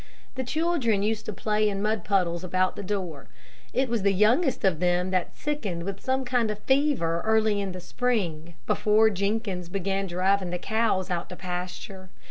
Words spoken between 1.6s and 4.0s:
in mud puddles about the door. It